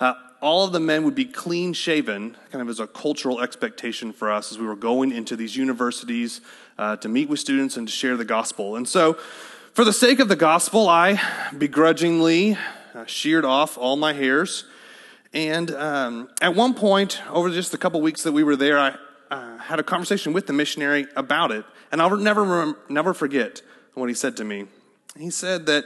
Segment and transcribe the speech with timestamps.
[0.00, 4.12] uh, all of the men would be clean shaven, kind of as a cultural expectation
[4.12, 6.40] for us as we were going into these universities
[6.78, 8.76] uh, to meet with students and to share the gospel.
[8.76, 9.14] And so,
[9.74, 11.20] for the sake of the gospel, I
[11.56, 12.56] begrudgingly
[12.94, 14.64] uh, sheared off all my hairs.
[15.32, 18.96] And um, at one point, over just a couple weeks that we were there, I
[19.30, 21.64] uh, had a conversation with the missionary about it.
[21.92, 23.62] And I'll never, never forget
[23.94, 24.66] what he said to me.
[25.16, 25.84] He said that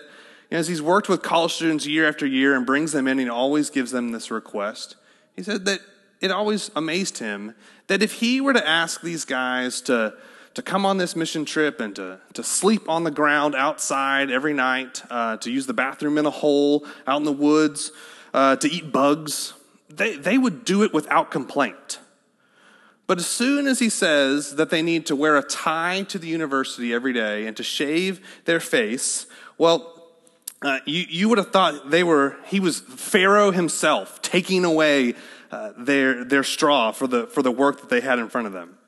[0.52, 3.70] as he's worked with college students year after year and brings them in, he always
[3.70, 4.96] gives them this request.
[5.34, 5.80] He said that
[6.20, 7.54] it always amazed him
[7.86, 10.14] that if he were to ask these guys to,
[10.54, 14.52] to come on this mission trip and to, to sleep on the ground outside every
[14.52, 17.90] night, uh, to use the bathroom in a hole out in the woods,
[18.34, 19.54] uh, to eat bugs,
[19.88, 21.98] they, they would do it without complaint.
[23.06, 26.28] But as soon as he says that they need to wear a tie to the
[26.28, 29.26] university every day and to shave their face,
[29.58, 30.01] well,
[30.62, 35.14] uh, you, you would have thought they were, he was Pharaoh himself taking away
[35.50, 38.52] uh, their, their straw for the, for the work that they had in front of
[38.52, 38.78] them.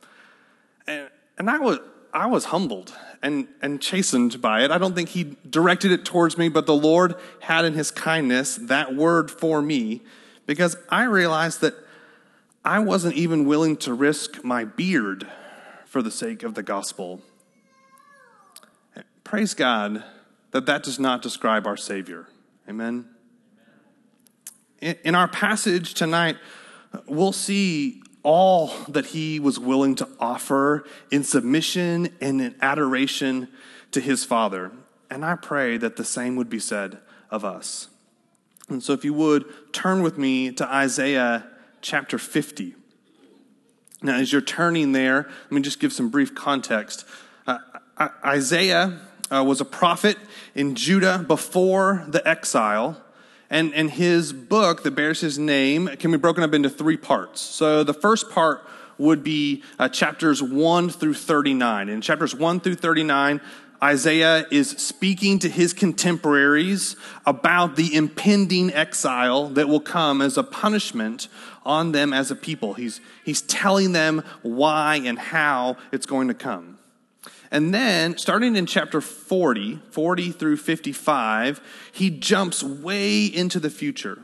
[0.86, 1.78] And, and I, was,
[2.12, 4.70] I was humbled and, and chastened by it.
[4.70, 8.56] I don't think he directed it towards me, but the Lord had in his kindness
[8.56, 10.02] that word for me
[10.46, 11.74] because I realized that
[12.64, 15.26] I wasn't even willing to risk my beard
[15.86, 17.20] for the sake of the gospel.
[19.22, 20.04] Praise God
[20.54, 22.28] that that does not describe our Savior.
[22.68, 23.06] Amen.
[24.80, 26.36] In our passage tonight,
[27.08, 33.48] we'll see all that he was willing to offer in submission and in adoration
[33.90, 34.70] to his Father.
[35.10, 36.98] And I pray that the same would be said
[37.32, 37.88] of us.
[38.68, 41.48] And so, if you would turn with me to Isaiah
[41.82, 42.76] chapter 50.
[44.02, 47.04] Now, as you're turning there, let me just give some brief context.
[47.44, 47.58] Uh,
[48.24, 50.16] Isaiah uh, was a prophet
[50.54, 53.00] in Judah before the exile.
[53.50, 57.40] And, and his book that bears his name can be broken up into three parts.
[57.40, 58.64] So the first part
[58.98, 61.88] would be uh, chapters 1 through 39.
[61.88, 63.40] In chapters 1 through 39,
[63.82, 66.96] Isaiah is speaking to his contemporaries
[67.26, 71.28] about the impending exile that will come as a punishment
[71.66, 72.74] on them as a people.
[72.74, 76.73] He's, he's telling them why and how it's going to come.
[77.54, 81.60] And then, starting in chapter 40, 40 through 55,
[81.92, 84.18] he jumps way into the future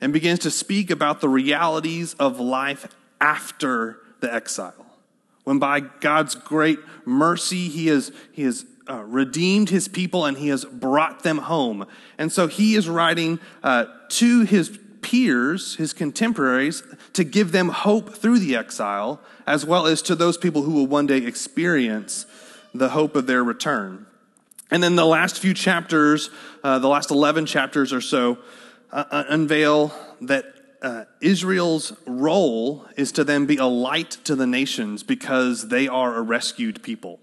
[0.00, 2.88] and begins to speak about the realities of life
[3.20, 4.86] after the exile.
[5.44, 10.48] When by God's great mercy, he has, he has uh, redeemed his people and he
[10.48, 11.86] has brought them home.
[12.16, 16.82] And so he is writing uh, to his peers, his contemporaries,
[17.12, 20.86] to give them hope through the exile, as well as to those people who will
[20.86, 22.24] one day experience
[22.74, 24.06] the hope of their return.
[24.70, 26.30] And then the last few chapters,
[26.62, 28.38] uh, the last 11 chapters or so,
[28.92, 30.44] uh, uh, unveil that
[30.82, 36.16] uh, Israel's role is to then be a light to the nations because they are
[36.16, 37.18] a rescued people.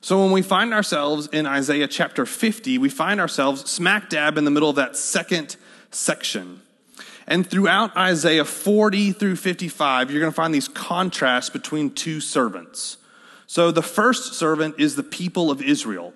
[0.00, 4.44] So when we find ourselves in Isaiah chapter 50, we find ourselves smack dab in
[4.44, 5.56] the middle of that second
[5.90, 6.62] section.
[7.26, 12.96] And throughout Isaiah 40 through 55, you're going to find these contrasts between two servants.
[13.50, 16.14] So the first servant is the people of Israel.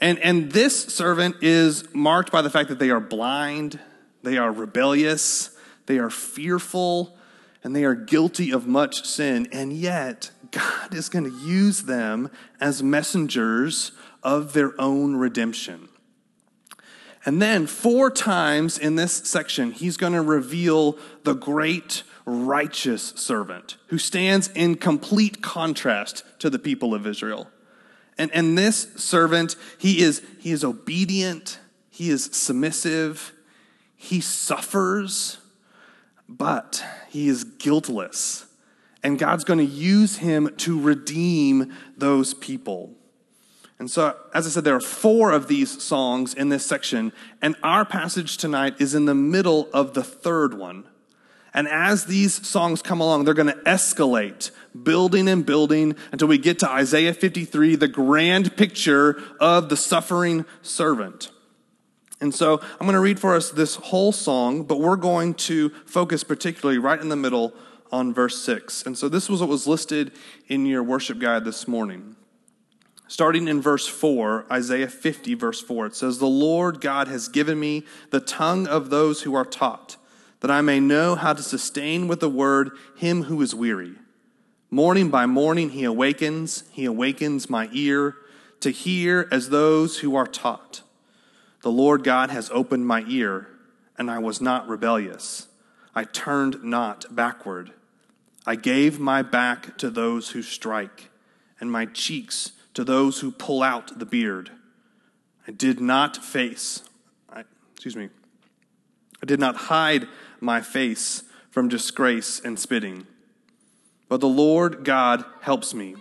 [0.00, 3.80] And, and this servant is marked by the fact that they are blind,
[4.22, 5.50] they are rebellious,
[5.86, 7.18] they are fearful,
[7.64, 9.48] and they are guilty of much sin.
[9.50, 12.30] And yet, God is going to use them
[12.60, 13.90] as messengers
[14.22, 15.88] of their own redemption.
[17.26, 23.76] And then, four times in this section, he's going to reveal the great righteous servant
[23.88, 27.48] who stands in complete contrast to the people of Israel.
[28.18, 31.58] And, and this servant, he is, he is obedient,
[31.90, 33.32] he is submissive,
[33.96, 35.38] he suffers,
[36.28, 38.46] but he is guiltless.
[39.02, 42.94] And God's going to use him to redeem those people.
[43.78, 47.56] And so, as I said, there are four of these songs in this section, and
[47.64, 50.84] our passage tonight is in the middle of the third one.
[51.54, 54.50] And as these songs come along, they're going to escalate,
[54.82, 60.46] building and building until we get to Isaiah 53, the grand picture of the suffering
[60.62, 61.30] servant.
[62.22, 65.70] And so I'm going to read for us this whole song, but we're going to
[65.84, 67.52] focus particularly right in the middle
[67.90, 68.86] on verse 6.
[68.86, 70.12] And so this was what was listed
[70.48, 72.16] in your worship guide this morning.
[73.08, 77.60] Starting in verse 4, Isaiah 50, verse 4, it says, The Lord God has given
[77.60, 79.96] me the tongue of those who are taught
[80.42, 83.94] that I may know how to sustain with the word him who is weary.
[84.70, 88.16] Morning by morning he awakens, he awakens my ear
[88.58, 90.82] to hear as those who are taught.
[91.62, 93.46] The Lord God has opened my ear,
[93.96, 95.46] and I was not rebellious.
[95.94, 97.70] I turned not backward.
[98.44, 101.10] I gave my back to those who strike,
[101.60, 104.50] and my cheeks to those who pull out the beard.
[105.46, 106.82] I did not face,
[107.32, 107.44] I,
[107.74, 108.08] excuse me,
[109.22, 110.08] I did not hide
[110.42, 113.06] my face from disgrace and spitting.
[114.08, 115.96] But the Lord God helps me.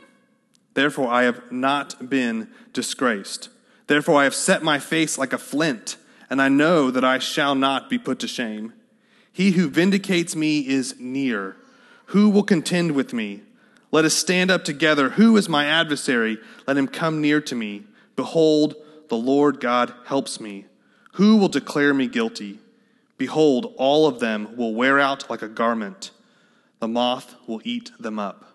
[0.74, 3.50] Therefore, I have not been disgraced.
[3.88, 5.98] Therefore, I have set my face like a flint,
[6.30, 8.74] and I know that I shall not be put to shame.
[9.34, 11.58] He who vindicates me is near.
[12.08, 13.42] Who will contend with me?
[13.92, 15.10] Let us stand up together.
[15.10, 16.38] Who is my adversary?
[16.66, 17.84] Let him come near to me.
[18.16, 18.76] Behold,
[19.10, 20.66] the Lord God helps me.
[21.14, 22.60] Who will declare me guilty?
[23.22, 26.10] Behold, all of them will wear out like a garment.
[26.80, 28.46] The moth will eat them up.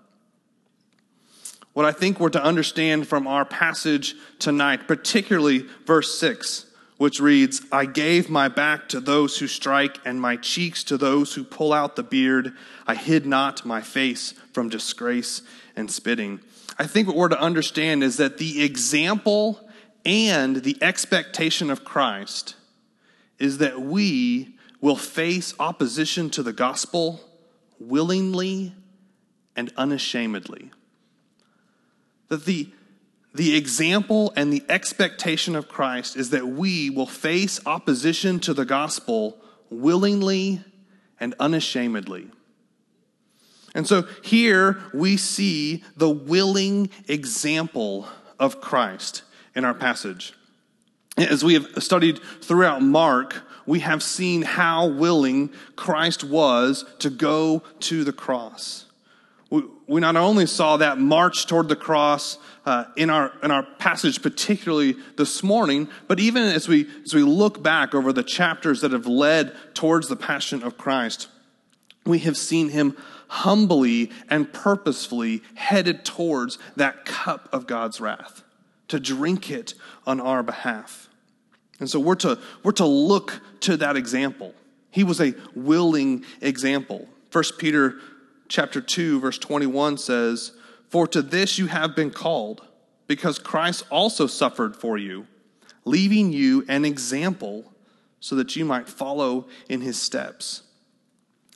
[1.72, 6.66] What I think we're to understand from our passage tonight, particularly verse 6,
[6.96, 11.34] which reads, I gave my back to those who strike, and my cheeks to those
[11.34, 12.52] who pull out the beard.
[12.88, 15.42] I hid not my face from disgrace
[15.76, 16.40] and spitting.
[16.76, 19.60] I think what we're to understand is that the example
[20.04, 22.56] and the expectation of Christ
[23.38, 24.55] is that we
[24.86, 27.20] will face opposition to the gospel
[27.80, 28.72] willingly
[29.56, 30.70] and unashamedly.
[32.28, 32.70] That the,
[33.34, 38.64] the example and the expectation of Christ is that we will face opposition to the
[38.64, 39.38] gospel
[39.70, 40.62] willingly
[41.18, 42.30] and unashamedly.
[43.74, 48.06] And so here we see the willing example
[48.38, 49.24] of Christ
[49.56, 50.32] in our passage.
[51.16, 57.62] As we have studied throughout Mark, we have seen how willing Christ was to go
[57.80, 58.84] to the cross.
[59.50, 64.20] We, not only saw that march toward the cross uh, in, our, in our passage,
[64.20, 68.90] particularly this morning, but even as we, as we look back over the chapters that
[68.90, 71.28] have led towards the passion of Christ,
[72.04, 72.96] we have seen him
[73.28, 78.42] humbly and purposefully headed towards that cup of God's wrath,
[78.88, 79.74] to drink it
[80.06, 81.05] on our behalf.
[81.78, 84.54] And so we're to, we're to look to that example.
[84.90, 87.06] He was a willing example.
[87.32, 87.96] 1 Peter
[88.48, 90.52] chapter 2 verse 21 says,
[90.88, 92.62] "For to this you have been called,
[93.06, 95.26] because Christ also suffered for you,
[95.84, 97.72] leaving you an example
[98.20, 100.62] so that you might follow in his steps."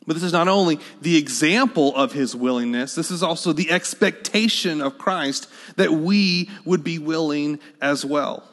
[0.06, 4.80] But this is not only the example of his willingness, this is also the expectation
[4.80, 5.46] of Christ
[5.76, 8.49] that we would be willing as well.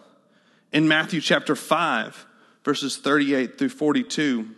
[0.72, 2.26] In Matthew chapter 5,
[2.64, 4.50] verses 38 through 42,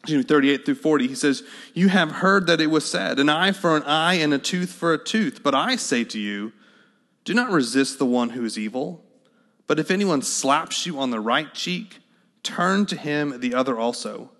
[0.00, 1.42] excuse me, 38 through 40, he says,
[1.74, 4.72] You have heard that it was said, an eye for an eye and a tooth
[4.72, 5.42] for a tooth.
[5.42, 6.52] But I say to you,
[7.24, 9.04] do not resist the one who is evil.
[9.66, 11.98] But if anyone slaps you on the right cheek,
[12.42, 14.30] turn to him the other also.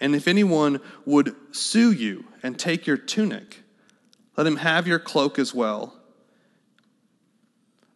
[0.00, 3.62] And if anyone would sue you and take your tunic,
[4.36, 5.99] let him have your cloak as well.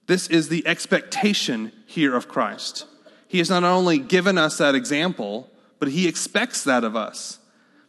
[0.07, 2.87] This is the expectation here of Christ.
[3.27, 7.39] He has not only given us that example, but he expects that of us.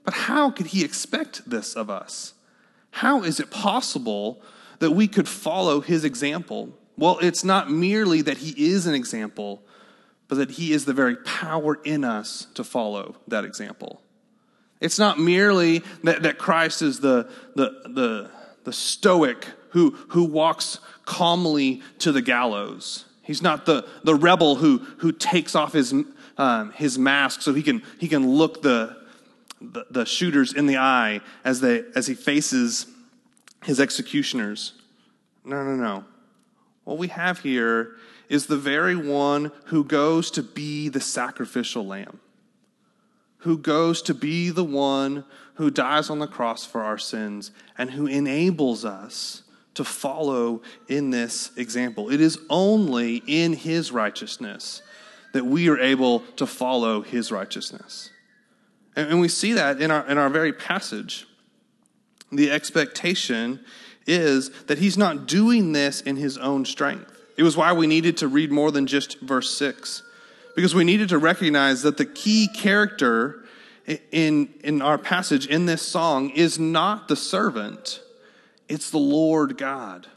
[0.03, 2.33] But how could he expect this of us?
[2.91, 4.41] How is it possible
[4.79, 6.69] that we could follow his example?
[6.97, 9.61] Well, it's not merely that he is an example,
[10.27, 14.01] but that he is the very power in us to follow that example.
[14.79, 18.29] It's not merely that, that Christ is the, the, the,
[18.63, 23.05] the stoic who, who walks calmly to the gallows.
[23.21, 25.93] He's not the, the rebel who, who takes off his,
[26.37, 28.97] um, his mask so he can, he can look the,
[29.59, 32.87] the, the shooters in the eye as, they, as he faces
[33.63, 34.73] his executioners.
[35.43, 36.05] No, no, no.
[36.83, 37.95] What we have here
[38.29, 42.19] is the very one who goes to be the sacrificial lamb
[43.45, 47.91] who goes to be the one who dies on the cross for our sins and
[47.91, 49.43] who enables us
[49.75, 52.09] to follow in this example.
[52.09, 54.81] It is only in his righteousness
[55.33, 58.09] that we are able to follow his righteousness.
[58.95, 61.27] And, we see that in our, in our very passage.
[62.31, 63.59] The expectation
[64.07, 67.11] is that he's not doing this in his own strength.
[67.37, 70.03] It was why we needed to read more than just verse 6
[70.55, 73.43] because we needed to recognize that the key character
[74.11, 77.99] in, in our passage in this song is not the servant,
[78.67, 80.07] it's the Lord God.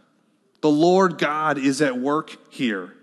[0.61, 2.95] The Lord God is at work here.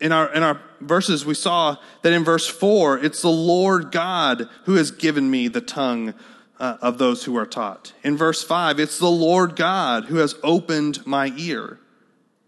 [0.00, 4.48] In our, in our verses, we saw that in verse 4, it's the Lord God
[4.64, 6.14] who has given me the tongue
[6.58, 7.92] uh, of those who are taught.
[8.02, 11.78] In verse 5, it's the Lord God who has opened my ear.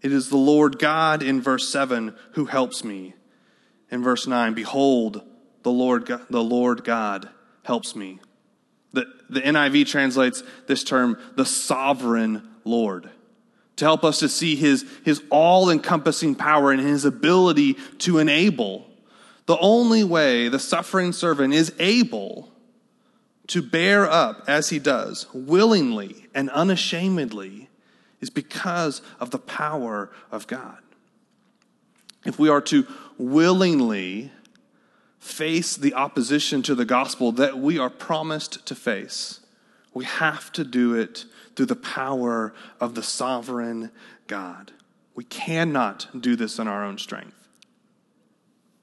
[0.01, 3.13] It is the Lord God in verse 7 who helps me.
[3.89, 5.23] In verse 9, behold,
[5.63, 7.29] the Lord, the Lord God
[7.63, 8.19] helps me.
[9.29, 13.09] The, NIV translates this term, the sovereign Lord,
[13.77, 18.87] to help us to see his, his all encompassing power and his ability to enable.
[19.45, 22.51] The only way the suffering servant is able
[23.47, 27.69] to bear up as he does, willingly and unashamedly,
[28.19, 30.79] is because of the power of God.
[32.25, 32.85] If we are to
[33.17, 34.31] willingly
[35.19, 39.41] face the opposition to the gospel that we are promised to face,
[39.93, 43.91] we have to do it through the power of the sovereign
[44.27, 44.71] God.
[45.15, 47.33] We cannot do this in our own strength.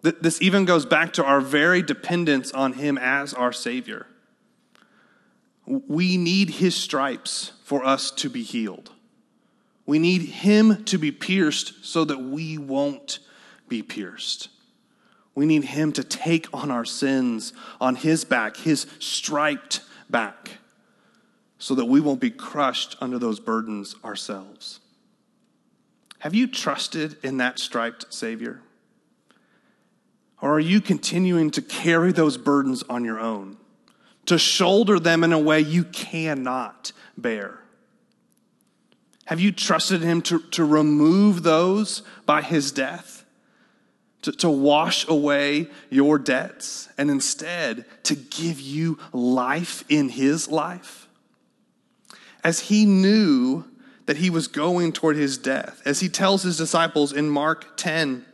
[0.02, 4.06] This even goes back to our very dependence on Him as our Savior.
[5.66, 8.90] We need His stripes for us to be healed.
[9.86, 13.20] We need Him to be pierced so that we won't
[13.68, 14.48] be pierced.
[15.34, 20.58] We need Him to take on our sins on His back, His striped back,
[21.58, 24.80] so that we won't be crushed under those burdens ourselves.
[26.20, 28.60] Have you trusted in that striped Savior?
[30.40, 33.56] Or are you continuing to carry those burdens on your own,
[34.26, 37.60] to shoulder them in a way you cannot bear?
[39.26, 43.13] Have you trusted Him to, to remove those by His death?
[44.24, 51.06] To, to wash away your debts and instead to give you life in his life.
[52.42, 53.64] As he knew
[54.06, 58.24] that he was going toward his death, as he tells his disciples in Mark 10,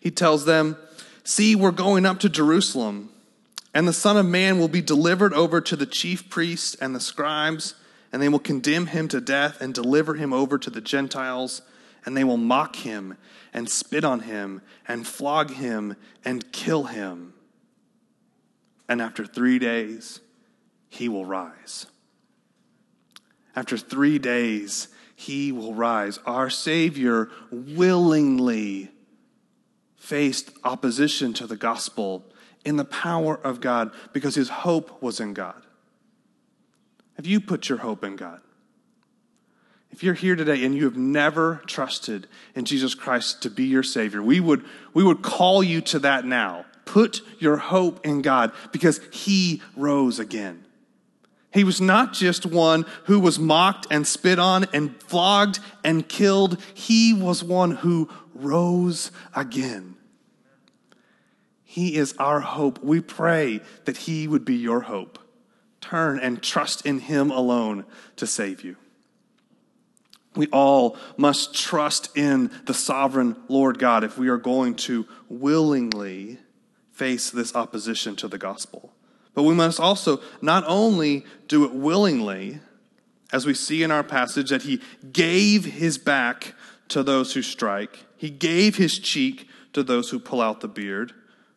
[0.00, 0.76] he tells them,
[1.24, 3.08] See, we're going up to Jerusalem,
[3.72, 7.00] and the Son of Man will be delivered over to the chief priests and the
[7.00, 7.74] scribes,
[8.12, 11.62] and they will condemn him to death and deliver him over to the Gentiles,
[12.04, 13.16] and they will mock him
[13.52, 17.34] and spit on him and flog him and kill him.
[18.88, 20.20] And after three days,
[20.88, 21.86] he will rise.
[23.56, 26.18] After three days, he will rise.
[26.26, 28.90] Our Savior willingly
[29.96, 32.24] faced opposition to the gospel
[32.64, 35.62] in the power of God because his hope was in God.
[37.16, 38.40] Have you put your hope in God?
[39.94, 43.84] If you're here today and you have never trusted in Jesus Christ to be your
[43.84, 46.64] Savior, we would, we would call you to that now.
[46.84, 50.64] Put your hope in God because He rose again.
[51.52, 56.60] He was not just one who was mocked and spit on and flogged and killed,
[56.74, 59.94] He was one who rose again.
[61.62, 62.82] He is our hope.
[62.82, 65.20] We pray that He would be your hope.
[65.80, 67.84] Turn and trust in Him alone
[68.16, 68.74] to save you.
[70.36, 76.38] We all must trust in the sovereign Lord God if we are going to willingly
[76.92, 78.92] face this opposition to the gospel.
[79.34, 82.60] But we must also not only do it willingly,
[83.32, 84.80] as we see in our passage that he
[85.12, 86.54] gave his back
[86.88, 91.12] to those who strike, he gave his cheek to those who pull out the beard,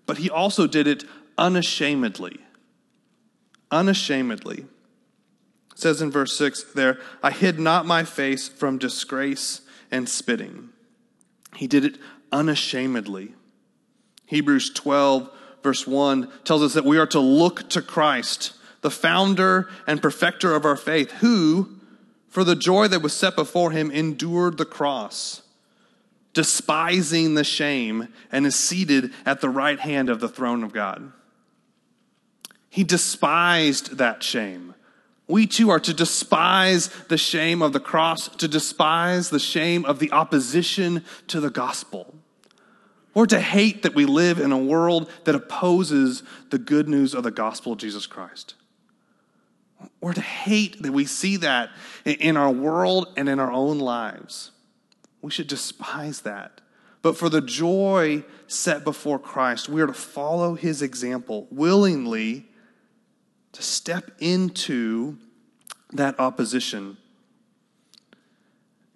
[0.05, 1.03] but he also did it
[1.37, 2.39] unashamedly.
[3.69, 4.65] Unashamedly
[5.77, 10.69] says in verse 6 there, I hid not my face from disgrace and spitting.
[11.55, 11.97] He did it
[12.31, 13.35] unashamedly.
[14.25, 15.29] Hebrews 12,
[15.61, 20.55] verse 1 tells us that we are to look to Christ, the founder and perfecter
[20.55, 21.77] of our faith, who,
[22.27, 25.43] for the joy that was set before him, endured the cross,
[26.33, 31.11] despising the shame, and is seated at the right hand of the throne of God.
[32.69, 34.73] He despised that shame.
[35.27, 39.99] We too are to despise the shame of the cross, to despise the shame of
[39.99, 42.15] the opposition to the gospel.
[43.13, 47.23] Or to hate that we live in a world that opposes the good news of
[47.23, 48.53] the gospel of Jesus Christ.
[49.99, 51.71] Or to hate that we see that
[52.05, 54.51] in our world and in our own lives.
[55.21, 56.61] We should despise that.
[57.01, 62.46] But for the joy set before Christ, we are to follow his example willingly
[63.57, 65.17] to step into
[65.91, 66.95] that opposition,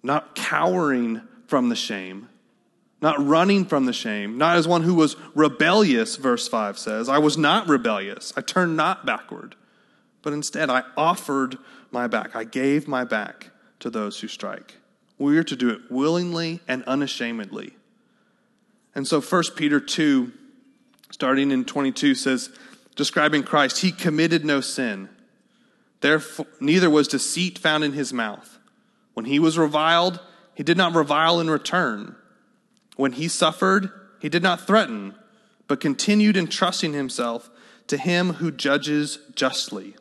[0.04, 2.28] not cowering from the shame,
[3.00, 7.08] not running from the shame, not as one who was rebellious, verse 5 says.
[7.08, 8.32] I was not rebellious.
[8.36, 9.56] I turned not backward,
[10.22, 11.58] but instead I offered
[11.90, 12.36] my back.
[12.36, 13.50] I gave my back
[13.80, 14.76] to those who strike.
[15.18, 17.74] We are to do it willingly and unashamedly.
[18.94, 20.30] And so 1 Peter 2,
[21.10, 22.50] starting in 22, says,
[22.96, 25.08] describing Christ, he committed no sin.
[26.00, 28.58] Therefore, neither was deceit found in his mouth.
[29.14, 30.20] When he was reviled,
[30.54, 32.16] he did not revile in return.
[32.96, 35.14] When he suffered, he did not threaten,
[35.68, 37.50] but continued entrusting himself
[37.86, 39.96] to him who judges justly.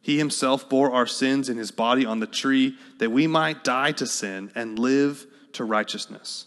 [0.00, 3.92] He himself bore our sins in his body on the tree, that we might die
[3.92, 6.46] to sin and live to righteousness.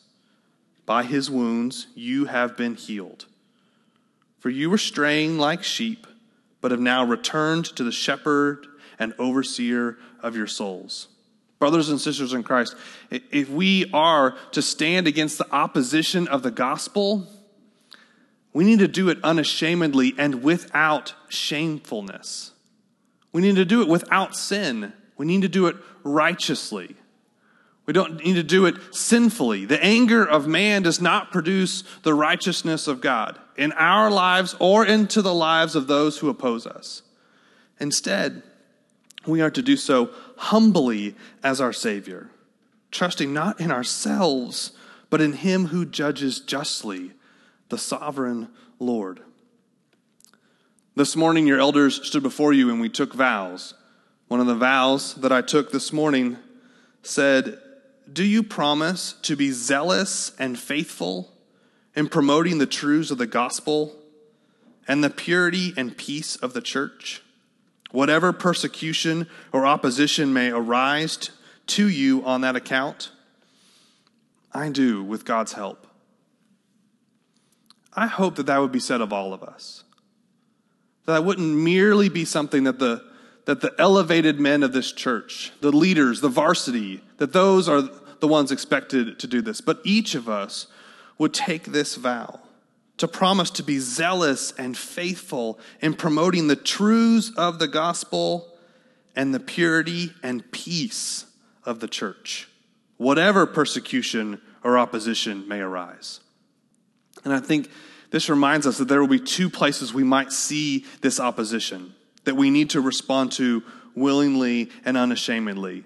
[0.86, 3.26] By his wounds you have been healed.
[4.46, 6.06] For you were straying like sheep,
[6.62, 8.68] but have now returned to the shepherd
[9.00, 11.08] and overseer of your souls.
[11.58, 12.76] Brothers and sisters in Christ,
[13.10, 17.26] if we are to stand against the opposition of the gospel,
[18.54, 22.52] we need to do it unashamedly and without shamefulness.
[23.32, 24.94] We need to do it without sin.
[25.18, 26.96] We need to do it righteously.
[27.88, 29.66] We don't need to do it sinfully.
[29.66, 34.86] The anger of man does not produce the righteousness of God in our lives or
[34.86, 37.02] into the lives of those who oppose us.
[37.80, 38.44] Instead,
[39.26, 42.30] we are to do so humbly as our Savior,
[42.92, 44.72] trusting not in ourselves,
[45.10, 47.12] but in Him who judges justly
[47.70, 49.22] the sovereign Lord.
[50.96, 53.74] This morning, your elders stood before you and we took vows.
[54.28, 56.38] One of the vows that I took this morning
[57.04, 57.60] said,
[58.12, 61.35] Do you promise to be zealous and faithful
[61.96, 63.96] in promoting the truths of the gospel
[64.88, 67.22] and the purity and peace of the church?
[67.92, 71.30] Whatever persecution or opposition may arise
[71.68, 73.12] to you on that account,
[74.52, 75.88] I do with God's help.
[77.94, 79.84] I hope that that would be said of all of us.
[81.06, 83.04] That wouldn't merely be something that the,
[83.46, 87.82] that the elevated men of this church, the leaders, the varsity, that those are
[88.20, 89.62] the ones expected to do this.
[89.62, 90.68] But each of us
[91.18, 92.40] would take this vow
[92.98, 98.48] to promise to be zealous and faithful in promoting the truths of the gospel
[99.16, 101.26] and the purity and peace
[101.66, 102.48] of the church,
[102.98, 106.20] whatever persecution or opposition may arise.
[107.24, 107.70] And I think
[108.12, 111.94] this reminds us that there will be two places we might see this opposition
[112.24, 113.64] that we need to respond to
[113.96, 115.86] willingly and unashamedly.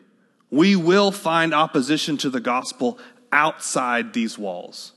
[0.49, 2.97] We will find opposition to the gospel
[3.31, 4.93] outside these walls.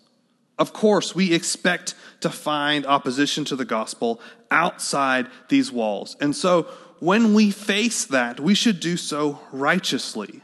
[0.58, 6.16] Of course, we expect to find opposition to the gospel outside these walls.
[6.20, 6.68] And so,
[7.00, 10.40] when we face that, we should do so righteously.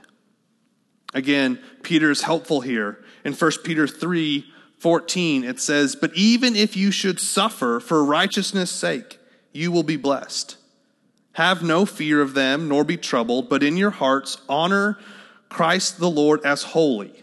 [1.14, 3.04] Again, Peter is helpful here.
[3.24, 4.44] In 1 Peter 3
[4.78, 9.18] 14, it says, But even if you should suffer for righteousness' sake,
[9.52, 10.56] you will be blessed.
[11.32, 14.98] Have no fear of them, nor be troubled, but in your hearts honor
[15.48, 17.22] Christ the Lord as holy,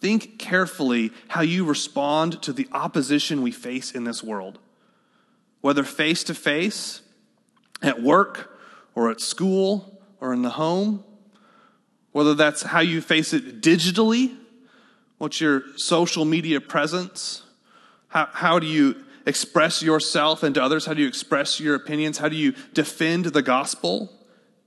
[0.00, 4.58] Think carefully how you respond to the opposition we face in this world.
[5.60, 7.02] Whether face to face,
[7.82, 8.58] at work,
[8.94, 11.04] or at school, or in the home,
[12.12, 14.34] whether that's how you face it digitally,
[15.18, 17.42] what's your social media presence,
[18.08, 20.86] how, how do you express yourself and to others?
[20.86, 22.18] How do you express your opinions?
[22.18, 24.10] How do you defend the gospel?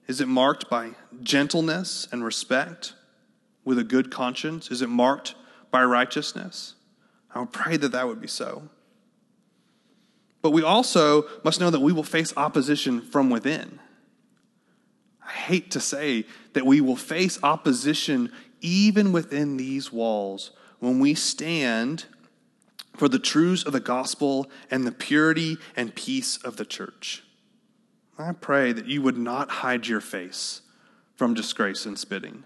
[0.08, 0.92] Is it marked by
[1.24, 2.94] gentleness and respect
[3.66, 4.72] with a good conscience?
[4.72, 5.36] Is it marked
[5.72, 6.76] by righteousness?
[7.34, 8.70] I would pray that that would be so.
[10.42, 13.80] But we also must know that we will face opposition from within.
[15.26, 21.14] I hate to say that we will face opposition even within these walls when we
[21.14, 22.06] stand
[22.96, 27.24] for the truths of the gospel and the purity and peace of the church.
[28.18, 30.62] I pray that you would not hide your face
[31.16, 32.44] from disgrace and spitting.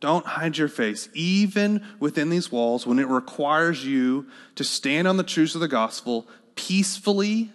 [0.00, 5.16] Don't hide your face, even within these walls, when it requires you to stand on
[5.16, 7.50] the truths of the gospel peacefully,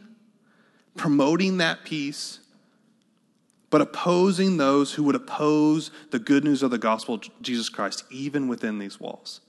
[0.97, 2.39] promoting that peace,
[3.69, 8.03] but opposing those who would oppose the good news of the gospel of Jesus Christ,
[8.11, 9.41] even within these walls.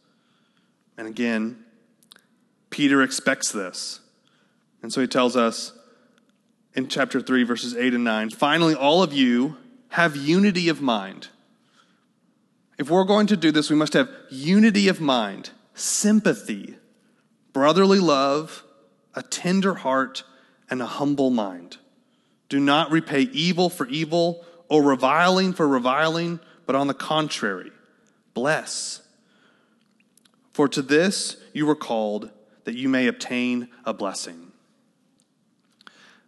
[0.96, 1.64] And again,
[2.70, 4.00] Peter expects this.
[4.82, 5.72] And so he tells us
[6.74, 9.56] in chapter 3, verses 8 and 9 finally, all of you
[9.90, 11.28] have unity of mind.
[12.78, 16.76] If we're going to do this, we must have unity of mind, sympathy,
[17.52, 18.64] brotherly love,
[19.14, 20.24] a tender heart,
[20.68, 21.78] and a humble mind.
[22.48, 27.70] Do not repay evil for evil or reviling for reviling, but on the contrary,
[28.32, 29.02] bless.
[30.52, 32.30] For to this you were called
[32.64, 34.52] that you may obtain a blessing.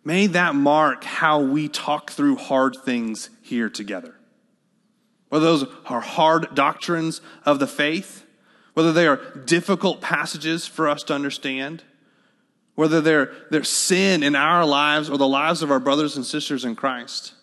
[0.05, 4.16] may that mark how we talk through hard things here together.
[5.37, 8.25] Whether those are hard doctrines of the faith,
[8.73, 11.85] whether they are difficult passages for us to understand,
[12.75, 16.65] whether they're, they're sin in our lives or the lives of our brothers and sisters
[16.65, 17.35] in Christ.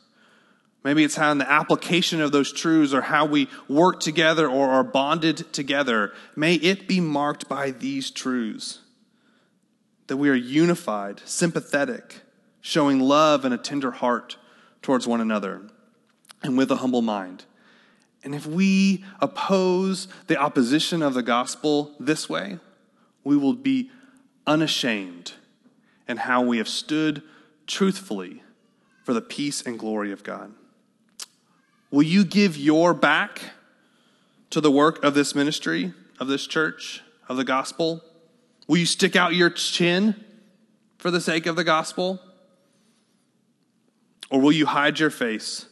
[0.84, 4.72] Maybe it's how in the application of those truths or how we work together or
[4.72, 6.14] are bonded together.
[6.36, 8.80] May it be marked by these truths
[10.08, 12.22] that we are unified, sympathetic,
[12.60, 14.38] showing love and a tender heart
[14.82, 15.62] towards one another,
[16.42, 17.46] and with a humble mind.
[18.24, 22.60] And if we oppose the opposition of the gospel this way,
[23.24, 23.92] we will be
[24.48, 25.34] unashamed
[26.08, 27.22] in how we have stood
[27.68, 28.42] truthfully
[29.04, 30.54] for the peace and glory of God.
[31.92, 33.52] Will you give your back
[34.50, 38.02] to the work of this ministry, of this church, of the gospel?
[38.68, 40.24] Will you stick out your chin
[40.98, 42.20] for the sake of the gospel?
[44.30, 45.68] Or will you hide your face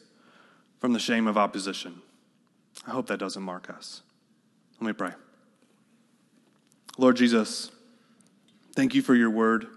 [0.80, 2.02] from the shame of opposition?
[2.88, 4.02] I hope that doesn't mark us.
[4.80, 5.12] Let me pray.
[6.98, 7.72] Lord Jesus,
[8.76, 9.68] thank you for your word.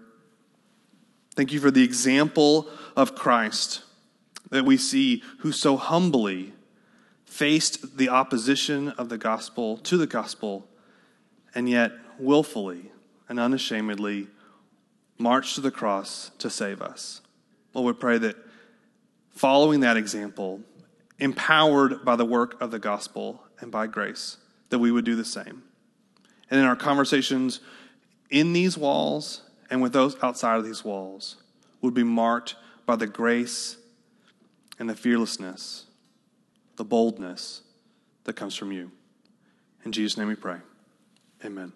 [1.34, 3.82] Thank you for the example of Christ
[4.50, 6.52] that we see who so humbly
[7.24, 10.68] faced the opposition of the gospel to the gospel
[11.54, 12.92] and yet willfully
[13.28, 14.28] and unashamedly
[15.18, 17.20] marched to the cross to save us.
[17.72, 18.36] Lord, we pray that
[19.30, 20.60] following that example,
[21.18, 24.38] empowered by the work of the gospel and by grace,
[24.70, 25.62] that we would do the same.
[26.50, 27.60] And in our conversations
[28.30, 31.36] in these walls and with those outside of these walls
[31.80, 33.76] would be marked by the grace
[34.78, 35.86] and the fearlessness,
[36.76, 37.62] the boldness
[38.24, 38.90] that comes from you.
[39.84, 40.56] In Jesus' name we pray.
[41.44, 41.72] Amen.